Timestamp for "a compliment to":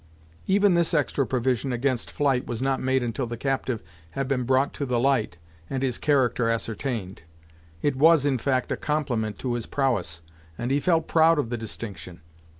8.71-9.53